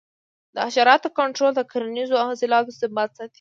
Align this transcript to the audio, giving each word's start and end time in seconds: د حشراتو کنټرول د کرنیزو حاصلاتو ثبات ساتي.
د 0.53 0.55
حشراتو 0.67 1.15
کنټرول 1.19 1.51
د 1.55 1.61
کرنیزو 1.71 2.15
حاصلاتو 2.27 2.77
ثبات 2.81 3.09
ساتي. 3.17 3.29